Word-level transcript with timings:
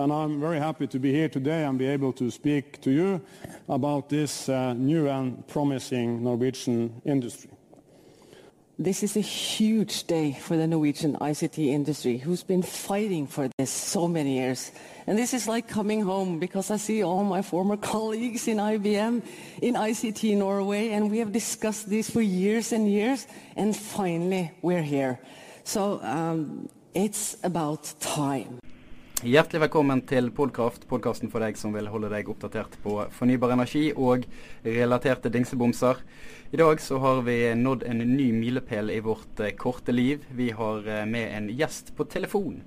And 0.00 0.14
I'm 0.14 0.40
very 0.40 0.58
happy 0.58 0.86
to 0.86 0.98
be 0.98 1.12
here 1.12 1.28
today 1.28 1.64
and 1.64 1.78
be 1.78 1.86
able 1.86 2.14
to 2.14 2.30
speak 2.30 2.80
to 2.80 2.90
you 2.90 3.20
about 3.68 4.08
this 4.08 4.48
uh, 4.48 4.72
new 4.72 5.08
and 5.08 5.46
promising 5.46 6.24
Norwegian 6.24 7.02
industry. 7.04 7.50
This 8.78 9.02
is 9.02 9.18
a 9.18 9.20
huge 9.20 10.06
day 10.06 10.32
for 10.40 10.56
the 10.56 10.66
Norwegian 10.66 11.16
ICT 11.16 11.66
industry, 11.66 12.16
who's 12.16 12.42
been 12.42 12.62
fighting 12.62 13.26
for 13.26 13.50
this 13.58 13.68
so 13.68 14.08
many 14.08 14.38
years. 14.38 14.72
And 15.06 15.18
this 15.18 15.34
is 15.34 15.46
like 15.46 15.68
coming 15.68 16.00
home 16.00 16.38
because 16.38 16.70
I 16.70 16.78
see 16.78 17.02
all 17.02 17.22
my 17.22 17.42
former 17.42 17.76
colleagues 17.92 18.48
in 18.48 18.56
IBM, 18.56 19.22
in 19.60 19.74
ICT 19.74 20.34
Norway, 20.38 20.92
and 20.92 21.10
we 21.10 21.18
have 21.18 21.30
discussed 21.30 21.90
this 21.90 22.08
for 22.08 22.22
years 22.22 22.72
and 22.72 22.90
years, 22.90 23.26
and 23.54 23.76
finally 23.76 24.50
we're 24.62 24.82
here. 24.82 25.20
So 25.64 26.00
um, 26.02 26.70
it's 26.94 27.36
about 27.44 27.92
time. 28.00 28.60
Hjertelig 29.20 29.66
velkommen 29.66 30.00
til 30.08 30.30
Podkraft, 30.32 30.86
podkasten 30.88 31.28
for 31.28 31.44
deg 31.44 31.58
som 31.60 31.74
vil 31.76 31.90
holde 31.92 32.08
deg 32.08 32.28
oppdatert 32.32 32.72
på 32.80 32.94
fornybar 33.12 33.50
energi 33.52 33.90
og 33.92 34.22
relaterte 34.64 35.28
dingsebomser. 35.28 35.98
I 36.56 36.56
dag 36.56 36.80
så 36.80 36.96
har 37.02 37.20
vi 37.26 37.34
nådd 37.52 37.84
en 37.84 38.00
ny 38.00 38.30
milepæl 38.32 38.88
i 38.94 39.02
vårt 39.04 39.42
eh, 39.44 39.52
korte 39.60 39.92
liv. 39.92 40.24
Vi 40.32 40.46
har 40.56 40.88
eh, 40.88 41.02
med 41.04 41.34
en 41.36 41.50
gjest 41.52 41.92
på 41.98 42.06
telefon. 42.08 42.62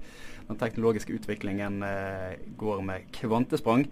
Den 0.52 0.60
teknologiske 0.62 1.16
utviklingen 1.18 1.82
eh, 1.88 2.38
går 2.62 2.86
med 2.86 3.10
kvantesprang. 3.18 3.88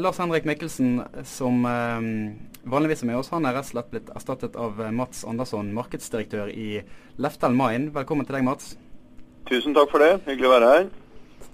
Lars 0.00 0.16
Henrik 0.22 0.46
Mikkelsen, 0.46 1.02
som 1.26 1.64
vanligvis 1.66 3.02
er 3.02 3.08
med 3.10 3.18
oss, 3.18 3.32
han 3.34 3.44
er 3.44 3.58
rett 3.58 3.66
og 3.66 3.72
slett 3.74 3.90
blitt 3.90 4.12
erstattet 4.14 4.56
av 4.56 4.78
Mats 4.94 5.26
Andersson, 5.28 5.74
markedsdirektør 5.76 6.54
i 6.54 6.86
Leftel 7.20 7.58
Mine. 7.58 7.90
Velkommen 7.92 8.24
til 8.24 8.38
deg, 8.38 8.46
Mats. 8.46 8.72
Tusen 9.50 9.76
takk 9.76 9.92
for 9.92 10.06
det. 10.06 10.14
Hyggelig 10.30 10.48
å 10.48 10.56
være 10.56 10.74
her. 10.78 10.90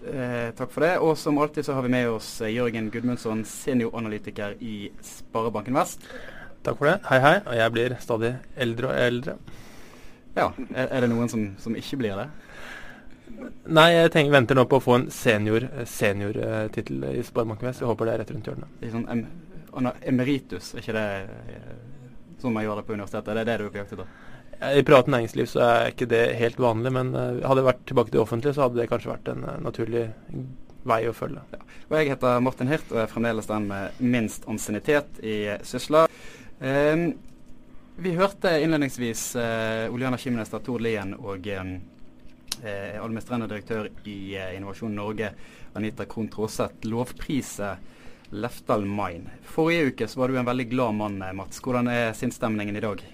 Eh, 0.04 0.50
takk 0.56 0.72
for 0.72 0.84
det. 0.84 0.94
Og 1.02 1.16
som 1.18 1.38
alltid 1.38 1.66
så 1.66 1.76
har 1.76 1.82
vi 1.82 1.92
med 1.92 2.08
oss 2.10 2.40
eh, 2.40 2.52
Jørgen 2.54 2.90
Gudmundsson, 2.90 3.44
senioranalytiker 3.44 4.56
i 4.60 4.90
Sparebanken 5.02 5.78
Vest. 5.78 6.04
Takk 6.66 6.78
for 6.78 6.90
det. 6.90 6.98
Hei, 7.08 7.20
hei. 7.24 7.36
Og 7.46 7.56
jeg 7.56 7.74
blir 7.74 7.96
stadig 8.02 8.34
eldre 8.56 8.90
og 8.90 9.00
eldre. 9.00 9.36
Ja, 10.36 10.50
Er, 10.74 10.90
er 10.90 11.00
det 11.00 11.08
noen 11.10 11.30
som, 11.32 11.46
som, 11.58 11.76
ikke 11.78 11.96
blir 12.02 12.18
det? 12.20 12.26
Nei, 13.66 13.88
jeg 13.94 14.12
tenker, 14.12 14.34
venter 14.34 14.58
nå 14.58 14.66
på 14.68 14.78
å 14.78 14.84
få 14.84 14.98
en 14.98 15.08
seniortittel 15.12 15.88
senior, 15.88 16.36
uh, 16.36 17.16
i 17.16 17.24
Sparebanken 17.24 17.70
Vest. 17.70 17.82
Jeg 17.82 17.88
håper 17.88 18.08
det 18.08 18.14
er 18.14 18.22
rett 18.22 18.32
rundt 18.34 18.50
hjørnet. 18.50 18.78
Det 18.80 18.88
er 18.90 18.94
sånn 18.94 19.08
em, 19.12 19.24
emeritus, 20.12 20.74
er 20.74 20.84
ikke 20.84 20.96
det 20.96 21.06
eh, 21.56 21.72
sånn 22.40 22.54
man 22.54 22.64
gjør 22.64 22.80
det 22.80 22.86
på 22.86 22.96
universitetet? 22.96 23.32
Det 23.32 23.42
er 23.42 23.48
det 23.50 23.56
du 23.60 23.66
er 23.66 23.72
på 23.74 23.80
jakt 23.80 23.96
etter? 23.96 24.14
I 24.60 24.82
privat 24.82 25.08
næringsliv 25.12 25.48
så 25.50 25.60
er 25.60 25.90
ikke 25.90 26.08
det 26.08 26.22
helt 26.40 26.60
vanlig, 26.60 26.92
men 26.96 27.12
uh, 27.12 27.42
hadde 27.44 27.60
det 27.60 27.66
vært 27.66 27.82
tilbake 27.88 28.08
til 28.08 28.16
det 28.16 28.22
offentlige, 28.22 28.56
så 28.56 28.64
hadde 28.64 28.80
det 28.80 28.88
kanskje 28.88 29.10
vært 29.12 29.28
en 29.28 29.42
uh, 29.44 29.56
naturlig 29.60 30.06
vei 30.86 31.00
å 31.10 31.14
følge. 31.16 31.42
Ja. 31.52 31.60
Og 31.90 31.96
Jeg 31.98 32.12
heter 32.14 32.40
Martin 32.40 32.70
Hirt 32.70 32.92
og 32.94 33.02
er 33.02 33.10
fremdeles 33.10 33.50
den 33.50 33.66
med 33.68 33.98
minst 34.00 34.46
ansiennitet 34.48 35.20
i 35.20 35.36
Sysla. 35.66 36.06
Um, 36.60 37.10
vi 38.00 38.14
hørte 38.16 38.54
innledningsvis 38.62 39.26
uh, 39.36 39.92
olje- 39.92 40.06
og 40.06 40.14
energiminister 40.14 40.64
Tord 40.64 40.84
Lien 40.84 41.12
og 41.18 41.50
um, 41.60 41.76
administrerende 42.64 43.50
direktør 43.50 43.90
i 44.08 44.38
Innovasjon 44.56 44.94
Norge, 44.96 45.28
Anita 45.76 46.06
Krohn 46.08 46.30
Traaseth, 46.32 46.88
lovprise 46.88 47.74
Lefdal 48.32 48.88
Mine. 48.88 49.36
Forrige 49.44 49.92
uke 49.92 50.08
så 50.08 50.22
var 50.22 50.32
du 50.32 50.40
en 50.40 50.48
veldig 50.48 50.66
glad 50.72 50.96
mann, 50.96 51.20
Mats. 51.36 51.60
Hvordan 51.60 51.92
er 51.92 52.16
sinnsstemningen 52.16 52.80
i 52.80 52.84
dag? 52.86 53.04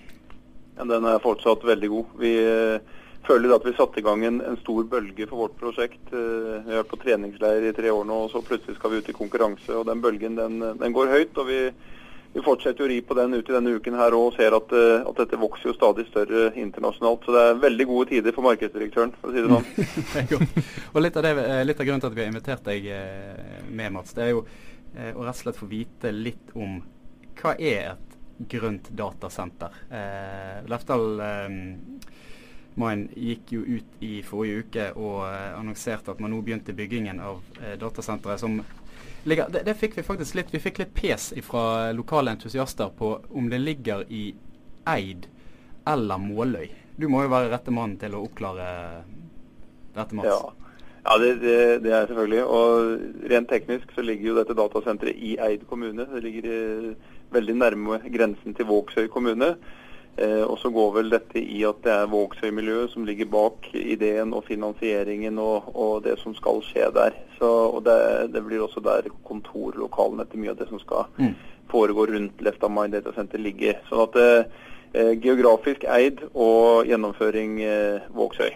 Den 0.89 1.07
er 1.09 1.23
fortsatt 1.23 1.65
veldig 1.67 1.89
god. 1.93 2.13
Vi 2.21 2.33
uh, 2.43 3.01
føler 3.27 3.55
at 3.55 3.65
vi 3.67 3.75
satte 3.77 4.01
i 4.01 4.05
gang 4.05 4.25
en, 4.27 4.41
en, 4.45 4.59
stor 4.63 4.85
bølge 4.91 5.29
for 5.31 5.45
vårt 5.45 5.57
prosjekt. 5.61 6.03
Uh, 6.13 6.61
vi 6.65 6.73
har 6.73 6.83
vært 6.83 6.93
på 6.93 7.01
treningsleir 7.05 7.69
i 7.69 7.75
tre 7.77 7.93
år 7.93 8.07
nå, 8.09 8.25
og 8.27 8.33
så 8.33 8.43
plutselig 8.45 8.79
skal 8.79 8.93
vi 8.93 9.03
ut 9.03 9.11
i 9.11 9.17
konkurranse. 9.17 9.73
og 9.77 9.89
Den 9.89 10.03
bølgen 10.05 10.39
den, 10.39 10.61
den 10.81 10.97
går 10.97 11.13
høyt. 11.13 11.39
og 11.39 11.49
vi, 11.51 11.61
vi 12.33 12.45
fortsetter 12.45 12.87
å 12.87 12.91
ri 12.91 13.01
på 13.05 13.17
den 13.19 13.37
ut 13.37 13.49
i 13.49 13.55
denne 13.55 13.75
uken 13.77 13.99
her 14.01 14.17
og 14.17 14.37
ser 14.39 14.57
at, 14.59 14.75
uh, 14.75 15.03
at, 15.03 15.17
dette 15.23 15.41
vokser 15.41 15.71
jo 15.71 15.77
stadig 15.79 16.09
større 16.11 16.51
internasjonalt. 16.59 17.27
Så 17.27 17.37
det 17.37 17.47
er 17.47 17.63
veldig 17.67 17.89
gode 17.93 18.11
tider 18.15 18.37
for 18.37 18.49
markedsdirektøren, 18.49 19.15
for 19.21 19.31
å 19.31 19.37
si 19.37 19.45
det 19.45 19.53
sånn. 19.53 20.49
og 20.95 21.05
litt 21.05 21.21
av, 21.21 21.29
det, 21.29 21.61
litt 21.69 21.81
av, 21.81 21.89
grunnen 21.89 22.05
til 22.05 22.13
at 22.13 22.19
vi 22.19 22.25
har 22.25 22.33
invitert 22.35 22.67
deg 22.73 22.91
med, 23.69 23.95
Mats, 23.99 24.17
det 24.17 24.27
er 24.29 24.35
jo 24.35 24.47
å 24.93 25.25
rett 25.25 25.39
og 25.39 25.39
slett 25.39 25.57
få 25.57 25.67
vite 25.71 26.11
litt 26.13 26.51
om 26.53 26.83
hva 27.39 27.55
er 27.57 27.95
et 27.95 28.12
grønt 28.49 28.91
datasenter. 28.97 29.75
Eh, 29.91 30.61
Lefdal 30.71 31.21
eh, 31.21 31.57
Mine 32.75 33.11
gikk 33.13 33.51
jo 33.53 33.63
ut 33.67 34.05
i 34.05 34.13
forrige 34.25 34.63
uke 34.65 34.87
og 34.97 35.27
eh, 35.27 35.51
annonserte 35.59 36.15
at 36.15 36.23
man 36.25 36.33
nå 36.33 36.41
begynte 36.45 36.73
byggingen 36.77 37.21
av 37.21 37.43
eh, 37.61 37.75
datasenteret 37.81 38.41
som 38.41 38.63
ligger 39.29 39.53
det, 39.53 39.67
det, 39.69 39.75
fikk 39.77 39.99
vi 39.99 40.05
faktisk 40.07 40.39
litt 40.39 40.55
Vi 40.55 40.61
fikk 40.63 40.81
litt 40.81 40.95
pes 40.97 41.31
fra 41.45 41.93
lokale 41.93 42.33
entusiaster 42.33 42.89
på 42.97 43.13
om 43.29 43.51
det 43.53 43.61
ligger 43.61 44.07
i 44.09 44.31
Eid 44.89 45.29
eller 45.87 46.19
Måløy. 46.19 46.71
Du 46.97 47.09
må 47.11 47.25
jo 47.25 47.31
være 47.33 47.51
rette 47.53 47.75
mannen 47.75 47.99
til 48.01 48.15
å 48.17 48.25
oppklare 48.25 48.67
dette, 49.93 50.15
Mats. 50.17 50.31
Ja. 50.31 50.63
Ja, 51.03 51.17
det, 51.19 51.35
det, 51.43 51.79
det, 51.83 51.91
er 51.91 52.07
selvfølgelig. 52.07 52.45
Og 52.47 53.31
rent 53.31 53.49
teknisk 53.51 53.91
så 53.95 54.05
ligger 54.07 54.29
jo 54.29 54.37
dette 54.39 54.55
datasenteret 54.55 55.19
i 55.19 55.33
Eid 55.43 55.65
kommune. 55.71 56.07
Det 56.07 56.23
ligger 56.23 56.93
veldig 57.35 57.57
nærme 57.59 58.01
grensen 58.13 58.57
til 58.57 58.69
Vågsøy 58.69 59.09
kommune. 59.13 59.55
Eh, 60.17 60.43
og 60.45 60.59
så 60.61 60.69
går 60.69 60.91
vel 60.99 61.13
dette 61.13 61.41
i 61.41 61.63
at 61.65 61.79
det 61.87 61.93
er 61.95 62.11
Vågsøy-miljøet 62.13 62.93
som 62.93 63.07
ligger 63.09 63.31
bak 63.33 63.71
ideen 63.73 64.35
og 64.37 64.45
finansieringen 64.45 65.39
og, 65.41 65.71
og 65.73 66.03
det 66.05 66.19
som 66.21 66.35
skal 66.37 66.61
skje 66.67 66.91
der. 66.93 67.17
Så, 67.39 67.49
og 67.49 67.81
det, 67.87 67.97
det, 68.35 68.43
blir 68.45 68.61
også 68.61 68.83
der 68.85 69.09
kontorlokalene 69.25 70.27
til 70.29 70.43
mye 70.43 70.53
av 70.53 70.59
det 70.61 70.69
som 70.69 70.83
skal 70.83 71.09
mm. 71.17 71.33
foregå 71.73 72.07
rundt 72.13 72.45
Left 72.45 72.67
of 72.67 72.75
Mind 72.75 72.93
Data 72.93 73.15
Center 73.17 73.41
ligger. 73.41 73.81
Sånn 73.89 74.05
at 74.05 74.21
eh, 74.21 75.15
geografisk 75.17 75.89
eid 75.89 76.21
og 76.35 76.91
gjennomføring 76.91 77.57
eh, 77.65 78.13
Vågsøy. 78.13 78.53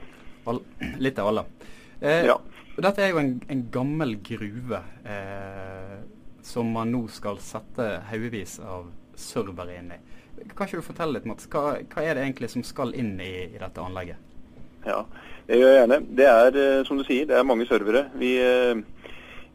Litt 1.01 1.17
av 1.19 1.33
alle. 1.33 1.47
Eh, 2.03 2.29
ja. 2.29 2.37
Dette 2.77 3.01
er 3.01 3.15
jo 3.15 3.23
en, 3.23 3.33
en 3.49 3.65
gammel 3.73 4.19
gruve. 4.21 4.83
Som 6.47 6.71
man 6.77 6.93
nå 6.95 7.03
skal 7.11 7.41
sette 7.43 7.89
haugevis 8.07 8.61
av 8.63 8.87
servere 9.19 9.81
inn 9.81 9.91
i. 9.91 9.99
Kan 10.55 10.69
ikke 10.69 10.81
du 10.81 10.85
fortelle 10.85 11.17
litt, 11.17 11.27
Mats? 11.29 11.49
Hva, 11.51 11.79
hva 11.91 12.05
er 12.05 12.17
det 12.17 12.27
egentlig 12.27 12.51
som 12.53 12.65
skal 12.67 12.93
inn 12.95 13.17
i, 13.19 13.33
i, 13.49 13.59
dette 13.59 13.83
anlegget? 13.83 14.21
Ja, 14.87 15.01
det 15.49 15.59
gjør 15.59 15.73
jeg 15.73 15.81
gjerne. 15.81 15.99
Det 16.21 16.29
er, 16.31 16.59
eh, 16.61 16.83
som 16.87 17.01
du 17.01 17.05
sier, 17.07 17.27
det 17.27 17.39
er 17.39 17.49
mange 17.49 17.67
servere. 17.67 18.05
Vi, 18.21 18.37
eh, 18.39 18.77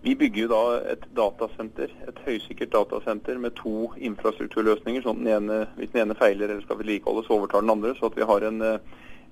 vi 0.03 0.15
bygger 0.17 0.49
da 0.51 0.63
et 0.95 1.05
datasenter, 1.15 1.93
et 2.09 2.19
høysikkert 2.25 2.73
datasenter 2.73 3.39
med 3.39 3.55
to 3.61 3.93
infrastrukturløsninger. 4.09 5.05
sånn 5.05 5.23
den 5.23 5.31
ene, 5.37 5.67
Hvis 5.77 5.93
den 5.93 6.01
ene 6.01 6.17
feiler 6.17 6.49
eller 6.49 6.65
skal 6.65 6.81
vedlikeholdes, 6.81 7.29
overtar 7.29 7.61
den 7.61 7.69
andre. 7.77 7.95
Så 7.95 8.11
at 8.11 8.17
vi 8.17 8.27
har 8.27 8.41
en, 8.41 8.61
eh, 8.61 8.79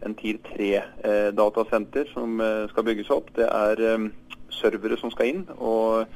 en 0.06 0.16
TIR 0.16 0.40
3-datasenter 0.54 2.14
som 2.14 2.40
skal 2.70 2.84
bygges 2.84 3.10
opp. 3.10 3.34
Det 3.36 3.50
er 3.50 4.12
servere 4.50 4.98
som 4.98 5.12
skal 5.12 5.26
inn. 5.26 5.48
og 5.58 6.08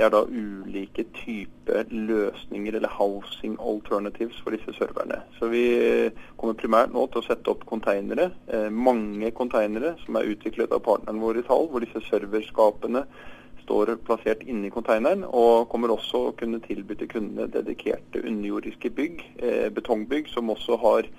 det 0.00 0.06
er 0.06 0.12
da 0.14 0.22
ulike 0.24 1.02
typer 1.12 1.90
løsninger 1.92 2.78
eller 2.78 2.88
housing 2.88 3.58
alternatives 3.60 4.38
for 4.40 4.56
disse 4.56 4.72
serverne. 4.78 5.18
Så 5.36 5.50
vi 5.52 5.64
kommer 6.40 6.56
primært 6.56 6.94
nå 6.94 7.02
til 7.12 7.20
å 7.20 7.26
sette 7.26 7.52
opp 7.52 7.66
konteinere, 7.68 8.30
eh, 8.48 8.70
mange 8.72 9.28
konteinere 9.36 9.98
som 10.06 10.16
er 10.16 10.30
utviklet 10.32 10.72
av 10.72 10.80
partneren 10.86 11.20
vår 11.20 11.42
i 11.42 11.44
Tall, 11.44 11.68
hvor 11.68 11.84
disse 11.84 12.00
serverskapene 12.08 13.04
står 13.60 13.98
plassert 14.06 14.40
inni 14.48 14.70
konteineren, 14.72 15.26
og 15.28 15.68
kommer 15.68 15.92
også 15.92 16.30
å 16.30 16.36
kunne 16.40 16.62
tilby 16.64 16.96
til 16.96 17.12
kundene 17.12 17.50
dedikerte 17.52 18.24
underjordiske 18.24 18.88
bygg, 18.96 19.20
eh, 19.36 19.68
betongbygg, 19.68 20.32
som 20.32 20.48
også 20.48 20.80
har 20.80 21.12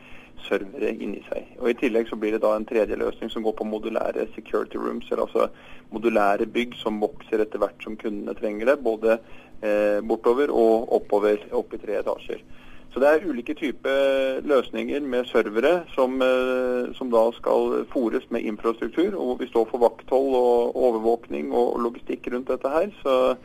servere 0.48 0.94
inni 0.94 1.22
seg. 1.28 1.54
Og 1.60 1.72
I 1.72 1.78
tillegg 1.80 2.10
så 2.10 2.18
blir 2.20 2.36
det 2.36 2.42
da 2.44 2.54
en 2.56 2.68
tredje 2.68 2.98
løsning 3.00 3.32
som 3.32 3.44
går 3.46 3.56
på 3.60 3.68
modulære 3.68 4.28
security 4.36 4.80
rooms, 4.80 5.08
eller 5.12 5.28
altså 5.28 5.48
modulære 5.92 6.48
bygg 6.52 6.76
som 6.80 7.02
vokser 7.02 7.44
etter 7.44 7.62
hvert 7.62 7.84
som 7.84 7.98
kundene 8.00 8.36
trenger 8.38 8.72
det, 8.72 8.80
både 8.84 9.18
eh, 9.18 10.00
bortover 10.02 10.52
og 10.54 10.92
oppover, 10.98 11.46
opp 11.52 11.74
i 11.76 11.82
tre 11.82 12.00
etasjer. 12.02 12.44
Så 12.92 13.00
det 13.00 13.08
er 13.08 13.24
ulike 13.24 13.54
typer 13.56 14.42
løsninger 14.44 15.00
med 15.08 15.30
servere 15.30 15.86
som, 15.96 16.18
eh, 16.22 16.92
som 16.98 17.12
da 17.12 17.24
skal 17.38 17.86
fòres 17.94 18.28
med 18.30 18.44
infrastruktur, 18.44 19.16
og 19.16 19.40
vi 19.40 19.48
står 19.48 19.70
for 19.72 19.80
vakthold 19.80 20.36
og 20.36 20.76
overvåkning 20.76 21.54
og 21.56 21.80
logistikk 21.80 22.28
rundt 22.34 22.52
dette 22.52 22.70
her. 22.70 22.92
Så 23.04 23.36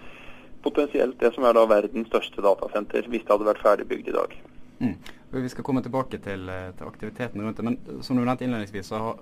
potensielt 0.66 1.20
det 1.20 1.30
som 1.34 1.46
er 1.46 1.54
da 1.54 1.62
verdens 1.70 2.10
største 2.10 2.42
datasenter, 2.42 3.06
hvis 3.06 3.22
det 3.22 3.34
hadde 3.34 3.46
vært 3.46 3.62
ferdigbygd 3.62 4.10
i 4.10 4.16
dag. 4.18 4.34
Mm. 4.80 4.96
Vi 5.42 5.48
skal 5.48 5.64
komme 5.64 5.82
tilbake 5.82 6.18
til, 6.18 6.48
eh, 6.48 6.70
til, 6.78 6.86
aktiviteten 6.86 7.42
rundt 7.42 7.56
det. 7.56 7.64
Men 7.64 8.02
som 8.02 8.16
du 8.16 8.24
nevnte 8.24 8.44
innledningsvis, 8.44 8.86
så 8.86 8.98
har, 8.98 9.18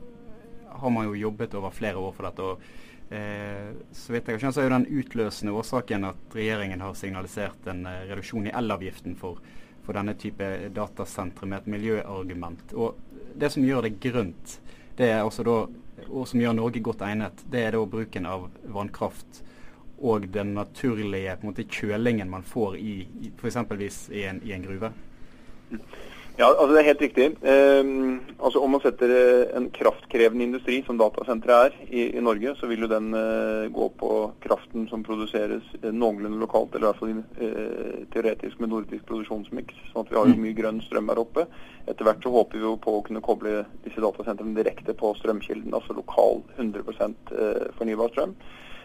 har, 0.68 0.90
man 0.90 1.08
jo 1.08 1.14
jobbet 1.14 1.54
over 1.54 1.70
flere 1.70 1.96
år 1.96 2.12
for 2.12 2.28
dette. 2.28 2.42
og 2.42 3.14
eh, 3.14 3.72
så 3.92 4.12
vidt 4.12 4.28
jeg 4.28 4.36
har 4.36 4.42
skjønt, 4.44 4.54
så 4.54 4.62
er 4.62 4.68
jo 4.68 4.74
den 4.76 5.00
utløsende 5.00 5.52
årsaken 5.52 6.04
at 6.04 6.36
regjeringen 6.38 6.80
har 6.80 6.94
signalisert 6.94 7.66
en 7.66 7.86
eh, 7.86 8.04
reduksjon 8.10 8.46
i 8.46 8.54
elavgiften 8.54 9.16
for, 9.16 9.40
for, 9.82 9.92
denne 9.98 10.14
type 10.14 10.50
datasentre 10.74 11.46
med 11.46 11.62
et 11.62 11.72
miljøargument. 11.76 12.72
Og 12.74 13.00
Det 13.34 13.50
som 13.50 13.64
gjør 13.66 13.82
det 13.82 13.98
grønt, 13.98 14.60
det 14.96 15.10
er 15.10 15.24
også 15.24 15.42
da, 15.42 15.56
og 16.06 16.28
som 16.28 16.40
gjør 16.40 16.54
Norge 16.54 16.80
godt 16.80 17.02
egnet, 17.02 17.42
det 17.50 17.64
er 17.64 17.74
da 17.74 17.80
bruken 17.86 18.26
av 18.30 18.46
vannkraft 18.70 19.42
og 19.98 20.28
den 20.30 20.54
naturlige 20.54 21.34
måte, 21.42 21.64
kjølingen 21.64 22.30
man 22.30 22.42
får 22.46 22.76
i, 22.76 22.94
f.eks. 23.40 23.56
I, 24.10 24.22
i 24.22 24.52
en 24.54 24.62
gruve? 24.62 24.92
Ja, 26.34 26.48
altså 26.48 26.72
Det 26.74 26.80
er 26.80 26.88
helt 26.88 27.02
riktig. 27.02 27.26
Eh, 27.46 27.84
altså 28.42 28.58
Om 28.58 28.72
man 28.74 28.80
setter 28.82 29.10
eh, 29.14 29.56
en 29.56 29.68
kraftkrevende 29.70 30.42
industri, 30.48 30.80
som 30.86 30.98
datasenteret 30.98 31.76
er 31.76 31.76
i, 31.86 32.08
i, 32.16 32.20
Norge, 32.20 32.56
så 32.58 32.66
vil 32.66 32.82
jo 32.82 32.90
den 32.90 33.14
eh, 33.14 33.68
gå 33.70 33.86
på 34.00 34.08
kraften 34.42 34.88
som 34.90 35.04
produseres 35.06 35.62
eh, 35.82 35.92
noenlunde 35.94 36.40
lokalt, 36.42 36.74
eller 36.74 36.88
i 36.88 36.90
hvert 36.90 37.02
fall 37.04 37.12
eh, 37.38 38.00
teoretisk 38.10 38.58
med 38.58 38.74
nordisk 38.74 39.06
produksjonsmiks. 39.06 39.78
sånn 39.92 40.02
at 40.02 40.10
vi 40.10 40.18
har 40.18 40.26
jo 40.26 40.34
mm. 40.34 40.42
mye 40.42 40.58
grønn 40.58 40.82
strøm 40.82 41.14
her 41.14 41.22
oppe. 41.22 41.46
Etter 41.86 42.02
hvert 42.08 42.26
så 42.26 42.34
håper 42.34 42.58
vi 42.58 42.66
jo 42.66 42.74
på 42.82 42.98
å 42.98 43.06
kunne 43.06 43.22
koble 43.22 43.62
disse 43.86 44.02
datasentrene 44.02 44.58
direkte 44.58 44.98
på 44.98 45.14
strømkilden, 45.20 45.70
altså 45.70 45.94
lokal 45.94 46.42
100 46.58 46.82
eh, 46.82 47.66
fornybar 47.78 48.10
strøm. 48.10 48.34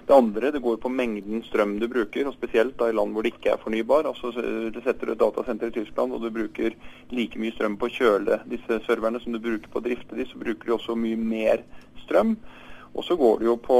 Det 0.09 0.15
andre 0.15 0.49
det 0.49 0.59
går 0.65 0.79
på 0.81 0.89
mengden 0.89 1.43
strøm 1.45 1.75
du 1.77 1.85
bruker, 1.87 2.25
og 2.25 2.33
spesielt 2.33 2.79
i 2.81 2.93
land 2.97 3.13
hvor 3.13 3.21
det 3.21 3.35
ikke 3.35 3.51
er 3.53 3.59
fornybar. 3.61 4.07
Altså 4.09 4.31
Du 4.33 4.79
setter 4.81 5.05
du 5.05 5.11
et 5.13 5.19
datasenter 5.21 5.69
i 5.69 5.75
Tyskland 5.75 6.15
og 6.15 6.23
du 6.23 6.31
bruker 6.33 6.73
like 7.13 7.37
mye 7.37 7.53
strøm 7.53 7.75
på 7.77 7.85
å 7.85 7.93
kjøle 7.93 8.39
disse 8.49 8.79
serverne 8.87 9.21
som 9.21 9.35
du 9.35 9.37
bruker 9.43 9.69
på 9.69 9.77
å 9.77 9.85
drifte 9.85 10.17
de, 10.17 10.25
så 10.25 10.41
bruker 10.41 10.65
du 10.65 10.73
også 10.73 10.95
mye 10.97 11.19
mer 11.19 11.61
strøm. 12.01 12.33
Og 12.97 13.05
så 13.05 13.19
går 13.21 13.37
det 13.37 13.45
jo 13.51 13.55
på, 13.61 13.77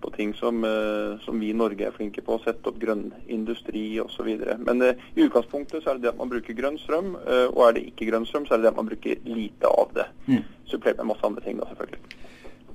på 0.00 0.12
ting 0.14 0.32
som, 0.38 0.64
eh, 0.64 1.20
som, 1.26 1.36
vi 1.36 1.50
i 1.52 1.58
Norge 1.60 1.84
er 1.84 1.92
flinke 1.92 2.24
på, 2.24 2.38
å 2.38 2.40
sette 2.46 2.72
opp 2.72 2.78
grønn 2.80 3.10
industri 3.28 3.84
osv. 4.00 4.30
Men 4.64 4.80
i 4.80 5.26
utgangspunktet 5.26 5.84
så 5.84 5.92
er 5.92 6.00
det 6.00 6.06
det 6.06 6.14
at 6.14 6.22
man 6.22 6.32
bruker 6.32 6.56
grønn 6.56 6.80
strøm, 6.80 7.12
og 7.52 7.60
er 7.66 7.76
det 7.76 7.84
ikke 7.90 8.08
grønn 8.08 8.24
strøm, 8.24 8.48
så 8.48 8.56
er 8.56 8.62
det 8.62 8.70
det 8.70 8.72
at 8.72 8.80
man 8.80 8.88
bruker 8.88 9.28
lite 9.28 9.76
av 9.76 9.92
det. 10.00 10.08
Mm. 10.24 10.40
Supplert 10.72 11.04
med 11.04 11.12
masse 11.12 11.28
andre 11.28 11.44
ting, 11.44 11.60
da 11.60 11.68
selvfølgelig. 11.68 12.16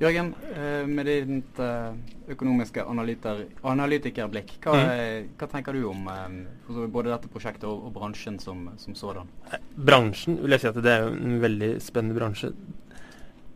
Jørgen, 0.02 0.34
eh, 0.58 0.84
med 0.90 1.06
ditt 1.06 1.60
eh, 1.62 1.92
økonomiske 2.34 2.84
analytikerblikk, 2.90 4.56
hva, 4.64 4.74
mm. 4.74 5.34
hva, 5.38 5.50
tenker 5.52 5.78
du 5.78 5.84
om 5.92 6.08
eh, 6.10 6.88
både 6.90 7.12
dette 7.12 7.30
prosjektet 7.32 7.68
og, 7.70 7.88
og 7.88 7.94
bransjen 8.00 8.40
som, 8.42 8.66
som, 8.82 8.96
sådan? 8.98 9.30
Bransjen 9.78 10.40
vil 10.42 10.56
jeg 10.56 10.64
si 10.64 10.72
at 10.72 10.80
det 10.82 10.96
er 10.96 11.12
en 11.12 11.38
veldig 11.44 11.76
spennende 11.84 12.18
bransje. 12.18 12.52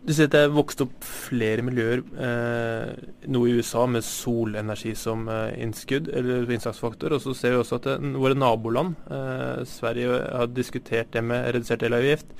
Du 0.07 0.13
sier 0.13 0.29
at 0.29 0.35
det 0.37 0.43
er 0.45 0.53
vokst 0.55 0.79
opp 0.85 0.93
flere 1.03 1.65
miljøer, 1.67 2.05
eh, 2.23 3.09
noe 3.33 3.49
i 3.49 3.57
USA 3.57 3.87
med 3.89 4.05
solenergi 4.07 4.93
som 4.95 5.25
innskudd, 5.27 6.07
eller 6.15 6.47
innsatsfaktor. 6.53 7.17
Og 7.17 7.25
så 7.25 7.33
ser 7.35 7.57
vi 7.57 7.63
også 7.63 7.81
at 7.81 7.89
det, 7.89 7.97
våre 8.15 8.37
naboland, 8.37 8.95
eh, 9.09 9.65
Sverige, 9.67 10.21
har 10.37 10.53
diskutert 10.53 11.11
det 11.17 11.25
med 11.25 11.49
redusert 11.57 11.83
elavgift. 11.89 12.31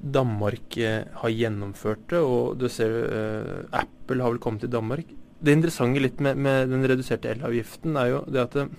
Danmark 0.00 0.76
eh, 0.78 1.06
har 1.20 1.32
gjennomført 1.32 2.04
det, 2.12 2.20
og 2.20 2.58
du 2.60 2.68
ser 2.72 2.92
uh, 3.10 3.64
Apple 3.74 4.22
har 4.22 4.34
vel 4.34 4.42
kommet 4.42 4.64
til 4.64 4.72
Danmark. 4.72 5.08
Det 5.40 5.54
interessante 5.56 6.02
litt 6.02 6.20
med, 6.24 6.38
med 6.40 6.70
den 6.72 6.84
reduserte 6.88 7.32
elavgiften 7.32 7.96
er 8.00 8.12
jo 8.12 8.20
det 8.28 8.42
at 8.42 8.58
eh, 8.60 8.70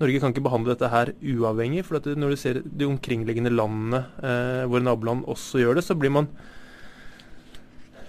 Norge 0.00 0.22
kan 0.22 0.32
ikke 0.32 0.46
behandle 0.46 0.74
dette 0.74 0.88
her 0.90 1.12
uavhengig. 1.20 1.84
for 1.84 2.00
når 2.00 2.30
du 2.30 2.36
ser 2.40 2.62
de 2.64 2.88
omkringliggende 2.88 3.52
landene, 3.52 4.04
uh, 4.22 4.64
våre 4.70 4.86
naboland, 4.86 5.26
også 5.28 5.60
gjør 5.60 5.76
det, 5.76 5.84
så 5.84 5.98
blir 5.98 6.14
man 6.14 6.30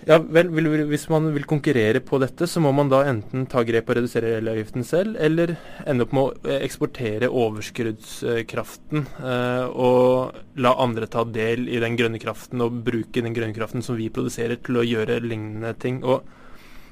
ja, 0.07 0.17
vel, 0.17 0.49
vil, 0.49 0.83
Hvis 0.89 1.07
man 1.11 1.27
vil 1.35 1.45
konkurrere 1.49 2.01
på 2.03 2.17
dette, 2.21 2.47
så 2.49 2.61
må 2.63 2.71
man 2.73 2.89
da 2.89 3.03
enten 3.09 3.45
ta 3.49 3.61
grep 3.67 3.89
og 3.91 3.99
redusere 3.99 4.37
elavgiften 4.39 4.85
selv, 4.87 5.17
eller 5.21 5.53
ende 5.85 6.07
opp 6.07 6.15
med 6.17 6.23
å 6.23 6.49
eh, 6.49 6.63
eksportere 6.65 7.29
overskuddskraften 7.29 9.05
eh, 9.05 9.65
og 9.69 10.57
la 10.63 10.73
andre 10.81 11.09
ta 11.11 11.25
del 11.27 11.67
i 11.69 11.81
den 11.83 11.97
grønne 11.99 12.21
kraften 12.21 12.63
og 12.65 12.81
bruke 12.87 13.21
den 13.21 13.35
grønne 13.35 13.55
kraften 13.57 13.85
som 13.85 13.99
vi 13.99 14.09
produserer 14.13 14.57
til 14.65 14.81
å 14.81 14.87
gjøre 14.87 15.19
lignende 15.21 15.75
ting. 15.77 16.01
Og 16.01 16.25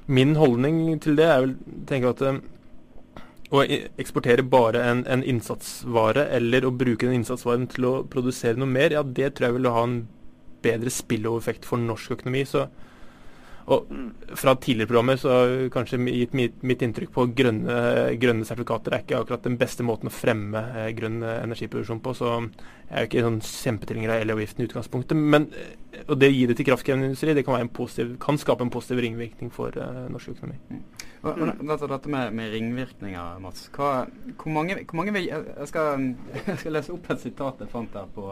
min 0.09 0.35
holdning 0.37 0.99
til 1.01 1.17
det 1.17 1.27
er 1.29 1.43
vel 1.47 1.55
tenke 1.89 2.13
at 2.13 2.21
eh, 2.25 2.39
å 3.49 3.63
eksportere 3.97 4.45
bare 4.45 4.83
en, 4.85 5.01
en, 5.09 5.25
innsatsvare, 5.25 6.27
eller 6.37 6.67
å 6.67 6.75
bruke 6.75 7.07
den 7.07 7.23
innsatsvaren 7.23 7.65
til 7.73 7.89
å 7.89 7.93
produsere 8.05 8.59
noe 8.61 8.69
mer, 8.69 8.93
ja, 8.93 9.01
det 9.01 9.33
tror 9.33 9.49
jeg 9.49 9.57
vil 9.57 9.71
ha 9.73 9.83
en 9.87 9.97
bedre 10.61 10.93
spillovereffekt 10.93 11.65
for 11.65 11.81
norsk 11.81 12.19
økonomi. 12.19 12.45
så 12.45 12.67
og 13.69 13.89
Fra 14.39 14.55
tidligere 14.55 14.89
programmer 14.89 15.17
så 15.21 15.29
har 15.33 15.51
kanskje 15.73 15.99
gitt 16.09 16.33
mitt, 16.37 16.61
mitt 16.65 16.81
inntrykk 16.85 17.11
på 17.13 17.25
grønne, 17.37 17.75
grønne, 18.21 18.45
sertifikater 18.47 18.95
er 18.95 19.03
ikke 19.03 19.19
akkurat 19.19 19.45
den 19.45 19.57
beste 19.61 19.85
måten 19.85 20.09
å 20.09 20.13
fremme 20.13 20.61
eh, 20.73 20.89
grønn 20.97 21.21
energiproduksjon 21.21 22.01
på. 22.05 22.13
Så 22.17 22.31
jeg 22.37 22.95
er 22.95 23.05
jo 23.05 23.09
ikke 23.09 23.25
sånn 23.25 23.41
kjempetilhenger 23.45 24.15
av 24.15 24.23
elavgiften 24.23 24.63
i 24.63 24.69
utgangspunktet. 24.69 25.17
Men 25.17 25.49
og 26.07 26.17
det 26.21 26.29
å 26.29 26.33
gi 26.33 26.45
det 26.49 26.55
til 26.59 26.67
kraftkrevende 26.69 27.09
industri 27.09 27.33
det 27.35 27.43
kan, 27.47 27.69
positiv, 27.73 28.15
kan, 28.21 28.37
skape 28.39 28.65
en 28.65 28.71
positiv 28.73 29.01
ringvirkning 29.03 29.51
for 29.53 29.75
uh, 29.75 30.05
norsk 30.11 30.33
økonomi. 30.35 30.59
Mm. 30.69 30.83
Og, 31.19 31.29
og 31.43 31.63
dette, 31.67 31.89
dette 31.91 32.11
med, 32.13 32.35
med, 32.37 32.51
ringvirkninger, 32.53 33.39
Mats. 33.43 33.65
Hva, 33.75 34.05
hvor, 34.35 34.53
mange, 34.55 34.77
hvor 34.83 35.01
mange 35.01 35.15
vil, 35.17 35.29
jeg, 35.31 35.69
skal, 35.71 36.05
jeg, 36.35 36.59
skal, 36.61 36.75
lese 36.77 36.93
opp 36.95 37.09
et 37.13 37.23
sitat 37.25 37.65
jeg 37.65 37.73
fant 37.73 37.97
her 37.99 38.11
på, 38.15 38.27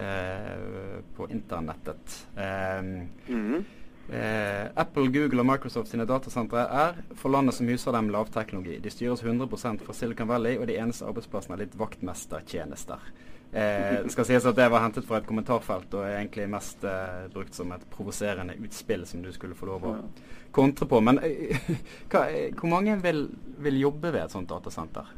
eh, 0.00 1.00
på 1.18 1.28
internettet. 1.34 2.22
Um, 2.36 2.94
mm 3.28 3.44
-hmm. 3.48 3.66
Eh, 4.08 4.66
Apple, 4.80 5.10
Google 5.12 5.42
og 5.42 5.48
Microsoft 5.50 5.90
sine 5.92 6.06
datasentre 6.08 6.62
er 6.64 7.00
for 7.18 7.32
landet 7.34 7.58
som 7.58 7.68
huser 7.68 7.92
dem 7.92 8.08
lavteknologi. 8.12 8.78
De 8.80 8.92
styres 8.92 9.24
100% 9.24 9.84
fra 9.84 9.96
Silicon 9.96 10.30
Valley, 10.30 10.56
og 10.56 10.68
de 10.70 10.78
eneste 10.80 11.04
arbeidsplassene 11.08 11.58
er 11.58 11.66
litt 11.66 11.76
vaktmestertjenester. 11.76 13.04
Eh, 13.52 14.02
det 14.04 14.12
skal 14.12 14.26
sies 14.28 14.44
at 14.44 14.56
det 14.56 14.66
var 14.68 14.82
hentet 14.84 15.06
fra 15.08 15.22
et 15.22 15.28
kommentarfelt 15.28 15.94
og 15.96 16.02
er 16.04 16.18
egentlig 16.18 16.44
mest 16.52 16.82
eh, 16.84 17.28
brukt 17.32 17.56
som 17.56 17.70
et 17.72 17.86
provoserende 17.94 18.56
utspill 18.60 19.06
som 19.08 19.22
du 19.24 19.30
skulle 19.32 19.56
få 19.56 19.70
lov 19.70 19.86
å 19.88 19.94
kontre 20.52 20.88
på. 20.88 21.00
Men 21.04 21.20
eh, 21.24 21.56
hva, 22.12 22.26
eh, 22.28 22.50
hvor 22.56 22.72
mange 22.74 22.98
vil, 23.04 23.24
vil, 23.60 23.80
jobbe 23.80 24.12
ved 24.12 24.26
et 24.26 24.36
sånt 24.36 24.52
datasenter? 24.52 25.08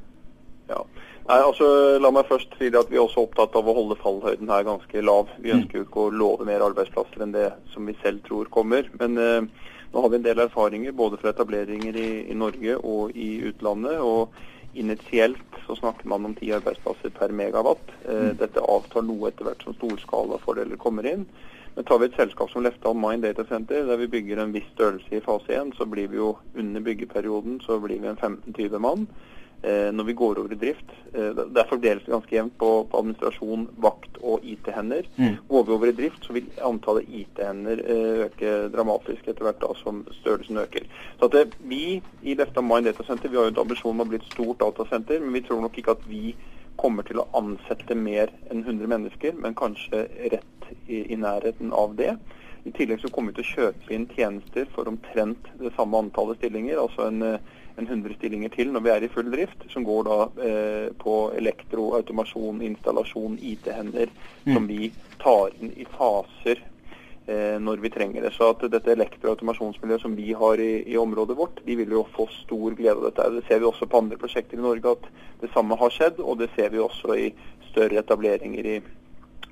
Nei, 1.31 1.39
altså, 1.47 1.67
La 2.03 2.11
meg 2.11 2.27
først 2.27 2.57
si 2.59 2.73
at 2.75 2.89
vi 2.91 2.99
er 2.99 3.05
også 3.05 3.23
opptatt 3.23 3.55
av 3.55 3.69
å 3.71 3.75
holde 3.77 3.99
fallhøyden 4.01 4.51
her 4.51 4.65
ganske 4.67 5.03
lav. 5.05 5.29
Vi 5.39 5.53
mm. 5.53 5.61
ønsker 5.61 5.79
jo 5.79 5.85
ikke 5.87 6.07
å 6.09 6.15
love 6.23 6.47
mer 6.49 6.65
arbeidsplasser 6.67 7.23
enn 7.23 7.35
det 7.37 7.53
som 7.71 7.87
vi 7.87 7.95
selv 8.01 8.25
tror 8.27 8.51
kommer. 8.51 8.89
Men 8.99 9.15
eh, 9.15 9.69
nå 9.93 10.03
har 10.03 10.11
vi 10.11 10.19
en 10.19 10.27
del 10.27 10.43
erfaringer 10.43 10.97
både 10.99 11.21
fra 11.23 11.31
etableringer 11.31 11.95
i, 12.03 12.09
i 12.33 12.39
Norge 12.39 12.75
og 12.83 13.15
i 13.15 13.31
utlandet. 13.47 14.03
og 14.03 14.35
Initielt 14.75 15.63
så 15.69 15.79
snakker 15.79 16.11
man 16.11 16.27
om 16.27 16.35
ti 16.35 16.51
arbeidsplasser 16.57 17.15
per 17.15 17.31
megawatt. 17.31 17.95
Eh, 18.09 18.27
mm. 18.33 18.37
Dette 18.43 18.67
avtar 18.67 19.07
noe 19.07 19.31
etter 19.31 19.47
hvert 19.47 19.63
som 19.63 19.79
storskalafordeler 19.79 20.83
kommer 20.83 21.07
inn. 21.07 21.29
Men 21.77 21.87
tar 21.87 22.03
vi 22.03 22.11
et 22.11 22.19
selskap 22.19 22.51
som 22.51 22.67
Leftal 22.67 22.99
Mind 22.99 23.23
Data 23.23 23.47
Center, 23.47 23.87
der 23.87 24.03
vi 24.03 24.11
bygger 24.11 24.43
en 24.43 24.59
viss 24.59 24.67
størrelse 24.75 25.15
i 25.15 25.23
fase 25.23 25.55
1, 25.55 25.77
så 25.79 25.87
blir 25.87 26.11
vi 26.11 26.19
jo 26.19 26.33
under 26.59 26.83
byggeperioden 26.83 27.63
så 27.63 27.79
blir 27.79 28.03
vi 28.03 28.11
en 28.11 28.19
15-20 28.19 28.83
mann. 28.83 29.07
Eh, 29.63 29.93
når 29.93 30.05
vi 30.05 30.13
går 30.13 30.39
over 30.41 30.53
i 30.53 30.57
drift. 30.57 30.93
Eh, 31.13 31.35
det 31.37 31.61
er 31.61 31.67
fordeles 31.69 32.07
ganske 32.09 32.33
jevnt 32.33 32.55
på, 32.59 32.69
på, 32.89 33.01
administrasjon, 33.03 33.67
vakt 33.85 34.17
og 34.25 34.47
IT-hender. 34.49 35.05
Mm. 35.19 35.35
Går 35.51 35.67
vi 35.67 35.75
over 35.75 35.91
i 35.91 35.97
drift, 35.99 36.25
så 36.25 36.33
vil 36.33 36.49
antallet 36.65 37.11
IT-hender 37.19 37.83
eh, 37.85 38.23
øke 38.25 38.55
dramatisk 38.73 39.29
etter 39.29 39.45
hvert 39.45 39.61
da 39.61 39.75
som 39.83 40.01
størrelsen 40.23 40.63
øker. 40.63 40.89
Så 41.19 41.29
at 41.29 41.37
det, 41.37 41.59
Vi 41.61 42.01
i 42.23 42.39
Lefta 42.41 42.65
Mind 42.65 42.89
Data 42.89 43.05
Center 43.05 43.29
vi 43.29 43.37
har 43.37 43.51
jo 43.51 43.53
en 43.53 43.63
ambisjon 43.67 43.93
om 43.93 44.07
å 44.07 44.09
bli 44.09 44.23
et 44.23 44.33
stort 44.33 44.65
datasenter, 44.65 45.21
men 45.21 45.37
vi 45.37 45.45
tror 45.45 45.61
nok 45.61 45.77
ikke 45.77 45.99
at 45.99 46.09
vi 46.09 46.35
kommer 46.81 47.05
til 47.05 47.21
å 47.21 47.29
ansette 47.37 47.95
mer 47.95 48.33
enn 48.49 48.65
100 48.65 48.89
mennesker, 48.89 49.37
men 49.37 49.59
kanskje 49.61 50.07
rett 50.33 50.71
i, 50.87 51.05
i 51.13 51.21
nærheten 51.21 51.77
av 51.77 51.99
det. 52.01 52.15
I 52.65 52.73
tillegg 52.73 53.05
så 53.05 53.13
kommer 53.13 53.35
vi 53.35 53.43
til 53.43 53.45
å 53.45 53.55
kjøpe 53.59 53.93
inn 53.93 54.09
tjenester 54.17 54.73
for 54.73 54.89
omtrent 54.89 55.53
det 55.61 55.77
samme 55.77 56.01
antallet 56.01 56.41
stillinger. 56.41 56.81
altså 56.81 57.11
en 57.13 57.37
en 57.81 57.89
100 57.89 58.15
stillinger 58.19 58.53
til 58.55 58.73
når 58.73 58.85
vi 58.85 58.93
er 58.93 59.05
i 59.05 59.13
full 59.13 59.31
drift, 59.33 59.65
som 59.73 59.85
går 59.87 60.09
da 60.09 60.19
eh, 60.47 60.89
på 61.01 61.15
elektro, 61.37 61.91
automasjon, 61.99 62.61
installasjon, 62.67 63.39
IT-hender, 63.53 64.13
mm. 64.45 64.53
som 64.55 64.69
vi 64.69 64.91
tar 65.23 65.55
inn 65.61 65.73
i 65.77 65.87
faser 65.97 66.61
eh, 66.61 67.57
når 67.63 67.85
vi 67.85 67.93
trenger 67.95 68.27
det. 68.27 68.33
Så 68.37 68.53
at 68.55 68.67
dette 68.73 68.93
elektro- 68.93 69.31
og 69.31 69.39
automasjonsmiljøet 69.39 70.05
som 70.05 70.17
vi 70.19 70.33
har 70.37 70.63
i, 70.63 70.73
i, 70.85 70.99
området 71.01 71.39
vårt, 71.39 71.63
de 71.67 71.79
vil 71.81 71.97
jo 71.97 72.07
få 72.17 72.29
stor 72.41 72.77
glede 72.79 72.99
av 72.99 73.09
dette. 73.09 73.31
Det 73.39 73.47
ser 73.49 73.63
vi 73.63 73.71
også 73.71 73.89
på 73.89 74.05
andre 74.05 74.21
prosjekter 74.21 74.61
i 74.61 74.67
Norge 74.67 74.97
at 74.99 75.09
det 75.41 75.53
samme 75.55 75.79
har 75.81 75.95
skjedd, 75.95 76.21
og 76.21 76.41
det 76.43 76.53
ser 76.57 76.73
vi 76.75 76.83
også 76.83 77.17
i 77.17 77.31
større 77.71 78.03
etableringer 78.03 78.75
i, 78.77 78.81